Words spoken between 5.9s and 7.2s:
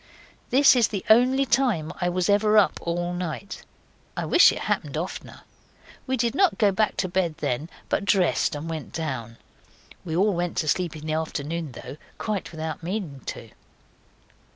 We did not go back to